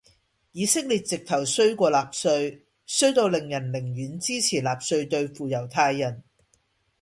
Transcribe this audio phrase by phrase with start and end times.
[0.53, 6.23] 以色列直頭衰過納粹,衰到令人寧願支持納粹對付猶太人。